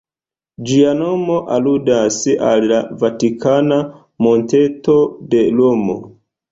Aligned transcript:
Ĝia 0.69 0.93
nomo 1.01 1.35
aludas 1.57 2.17
al 2.53 2.67
la 2.73 2.81
Vatikana 3.05 3.81
monteto 4.29 4.99
de 5.35 5.49
Romo. 5.63 6.03